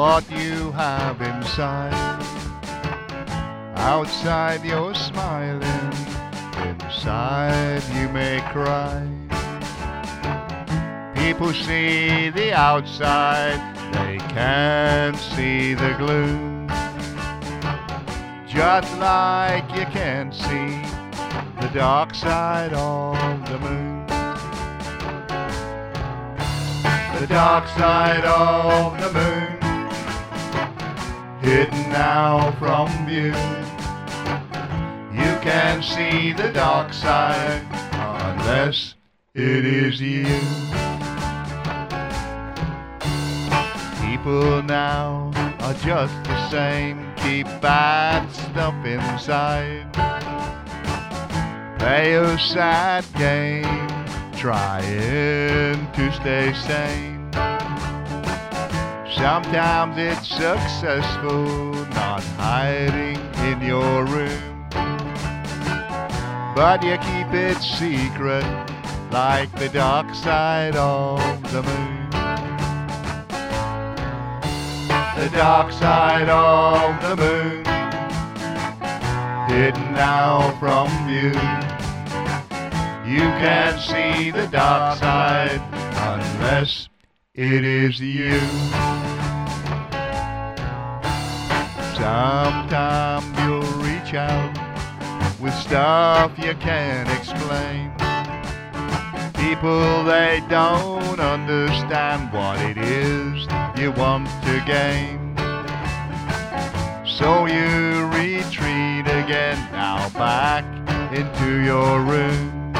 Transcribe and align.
what 0.00 0.30
you 0.30 0.72
have 0.72 1.20
inside. 1.20 1.92
Outside 3.76 4.64
you're 4.64 4.94
smiling, 4.94 5.92
inside 6.70 7.82
you 7.94 8.08
may 8.08 8.40
cry. 8.50 9.06
People 11.14 11.52
see 11.52 12.30
the 12.30 12.50
outside, 12.54 13.60
they 13.92 14.16
can't 14.38 15.18
see 15.18 15.74
the 15.74 15.92
gloom. 15.98 16.66
Just 18.48 18.90
like 18.96 19.68
you 19.76 19.84
can't 19.98 20.32
see 20.34 20.68
the 21.60 21.70
dark 21.74 22.14
side 22.14 22.72
of 22.72 23.36
the 23.50 23.58
moon. 23.58 24.06
The 27.20 27.26
dark 27.26 27.68
side 27.68 28.24
of 28.24 28.98
the 28.98 29.12
moon, 29.12 29.39
hidden 31.50 31.90
now 31.90 32.52
from 32.60 32.86
view. 33.06 33.34
You 35.20 35.32
can 35.42 35.82
see 35.82 36.32
the 36.32 36.52
dark 36.52 36.92
side 36.92 37.66
unless 37.92 38.94
it 39.34 39.64
is 39.64 40.00
you. 40.00 40.26
People 44.00 44.62
now 44.62 45.32
are 45.58 45.74
just 45.74 46.14
the 46.22 46.50
same, 46.50 47.12
keep 47.16 47.46
bad 47.60 48.30
stuff 48.30 48.76
inside. 48.84 49.92
Play 51.80 52.14
a 52.14 52.38
sad 52.38 53.04
game, 53.18 53.88
trying 54.36 55.90
to 55.94 56.12
stay 56.12 56.52
sane. 56.54 57.19
Sometimes 59.20 59.98
it's 59.98 60.28
successful, 60.28 61.72
not 61.90 62.22
hiding 62.38 63.18
in 63.44 63.60
your 63.60 64.06
room. 64.06 64.66
But 66.56 66.82
you 66.82 66.96
keep 66.96 67.30
it 67.34 67.58
secret, 67.58 68.46
like 69.12 69.54
the 69.56 69.68
dark 69.68 70.14
side 70.14 70.74
of 70.74 71.20
the 71.52 71.62
moon. 71.62 72.10
The 75.18 75.28
dark 75.36 75.70
side 75.72 76.30
of 76.30 77.02
the 77.02 77.16
moon, 77.16 77.64
hidden 79.50 79.92
now 79.92 80.56
from 80.58 80.88
view. 81.06 81.38
You 83.04 83.28
can't 83.36 83.78
see 83.78 84.30
the 84.30 84.46
dark 84.46 84.98
side 84.98 85.60
unless 85.94 86.88
it 87.42 87.64
is 87.64 87.98
you. 87.98 88.38
Sometime 91.96 93.24
you'll 93.40 93.62
reach 93.80 94.12
out 94.12 94.52
with 95.40 95.54
stuff 95.54 96.38
you 96.38 96.54
can't 96.56 97.08
explain. 97.08 97.92
People 99.32 100.04
they 100.04 100.42
don't 100.50 101.18
understand 101.18 102.30
what 102.30 102.60
it 102.60 102.76
is 102.76 103.48
you 103.80 103.90
want 103.92 104.28
to 104.44 104.62
gain. 104.66 105.34
So 107.06 107.46
you 107.46 108.04
retreat 108.08 109.06
again 109.08 109.56
now 109.72 110.10
back 110.10 110.64
into 111.14 111.64
your 111.64 112.00
room. 112.02 112.74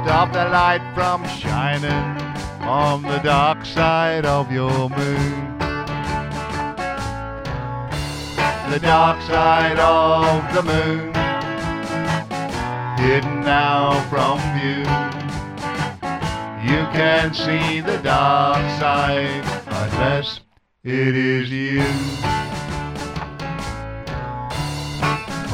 Stop 0.00 0.32
the 0.32 0.48
light 0.48 0.80
from 0.94 1.22
shining 1.28 2.27
on 2.68 3.00
the 3.00 3.18
dark 3.20 3.64
side 3.64 4.26
of 4.26 4.52
your 4.52 4.90
moon. 4.90 5.58
The 8.70 8.78
dark 8.78 9.22
side 9.22 9.78
of 9.78 10.54
the 10.54 10.62
moon, 10.62 11.14
hidden 12.98 13.40
now 13.40 13.98
from 14.10 14.38
view. 14.60 14.84
You 16.70 16.84
can 16.92 17.32
see 17.32 17.80
the 17.80 17.96
dark 18.02 18.58
side 18.78 19.44
unless 19.66 20.40
it 20.84 21.16
is 21.16 21.50
you. 21.50 21.80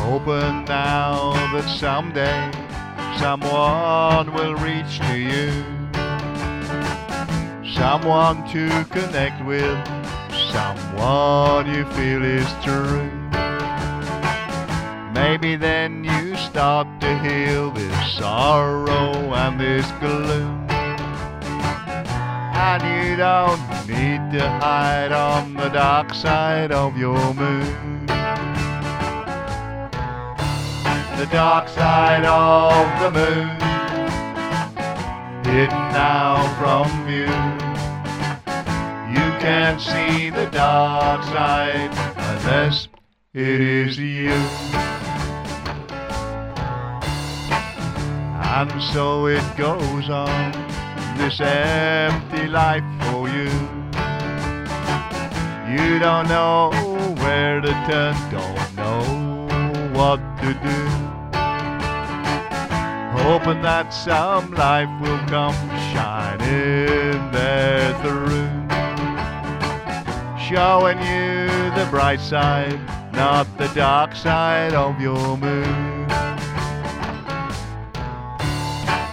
Hoping 0.03 0.65
now 0.65 1.33
that 1.53 1.69
someday 1.79 2.51
someone 3.21 4.35
will 4.35 4.57
reach 4.57 4.99
to 4.99 5.17
you. 5.17 5.84
Someone 7.75 8.49
to 8.51 8.69
connect 8.91 9.45
with, 9.45 9.77
someone 10.53 11.67
you 11.67 11.85
feel 11.91 12.25
is 12.25 12.47
true. 12.63 13.11
Maybe 15.13 15.57
then 15.57 16.05
you 16.05 16.37
start 16.37 16.87
to 17.01 17.19
heal 17.19 17.73
this 17.73 18.15
sorrow 18.15 19.35
and 19.35 19.59
this 19.61 19.91
gloom. 19.99 20.67
And 22.55 22.83
you 22.83 23.17
don't 23.17 23.61
need 23.89 24.39
to 24.39 24.49
hide 24.49 25.11
on 25.11 25.55
the 25.55 25.69
dark 25.69 26.15
side 26.15 26.71
of 26.71 26.97
your 26.97 27.35
moon. 27.35 28.07
The 31.17 31.29
dark 31.33 31.69
side 31.69 32.25
of 32.25 32.87
the 33.03 33.11
moon, 33.11 33.49
hidden 35.45 35.93
now 35.93 36.47
from 36.59 37.07
view. 37.07 37.54
Can't 39.45 39.79
see 39.79 40.31
the 40.31 40.47
dark 40.47 41.23
side 41.25 41.91
unless 42.17 42.89
it 43.35 43.61
is 43.61 43.99
you. 43.99 44.33
And 48.57 48.73
so 48.95 49.27
it 49.27 49.45
goes 49.59 50.09
on, 50.09 50.53
this 51.19 51.43
empty 51.43 52.47
life 52.47 52.83
for 53.03 53.29
you. 53.29 53.51
You 55.71 55.99
don't 55.99 56.27
know 56.27 56.71
where 57.19 57.61
to 57.61 57.73
turn, 57.87 58.15
don't 58.31 58.77
know 58.77 59.03
what 59.93 60.21
to 60.41 60.55
do. 60.55 60.81
Hoping 63.21 63.61
that 63.61 63.93
some 63.93 64.53
life 64.53 64.89
will 65.03 65.19
come 65.29 65.55
shining 65.93 67.31
there 67.31 67.93
through. 68.01 68.34
Showing 70.55 70.99
you 70.99 71.49
the 71.75 71.85
bright 71.91 72.21
side, 72.21 72.79
not 73.13 73.49
the 73.59 73.67
dark 73.75 74.15
side 74.15 74.73
of 74.73 75.01
your 75.01 75.37
moon. 75.37 76.07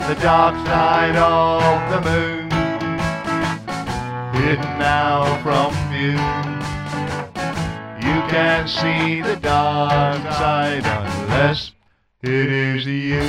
The 0.07 0.19
dark 0.21 0.55
side 0.67 1.15
of 1.15 1.89
the 1.89 2.01
moon, 2.07 2.51
hidden 4.35 4.77
now 4.77 5.41
from 5.41 5.73
view. 5.89 6.11
You 8.07 8.21
can't 8.29 8.69
see 8.69 9.21
the 9.21 9.37
dark 9.37 10.21
side 10.33 10.85
unless 10.85 11.71
it 12.21 12.51
is 12.51 12.85
you. 12.85 13.27